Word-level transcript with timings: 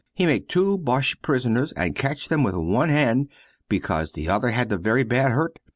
He 0.15 0.25
make 0.25 0.47
two 0.49 0.79
boches 0.79 1.13
prisoners 1.21 1.73
and 1.73 1.93
catch 1.95 2.27
them 2.29 2.41
with 2.41 2.55
one 2.55 2.89
hand 2.89 3.29
because 3.69 4.13
the 4.13 4.29
other 4.29 4.49
had 4.49 4.69
the 4.69 4.79
very 4.79 5.03
bad 5.03 5.31
hurt. 5.31 5.59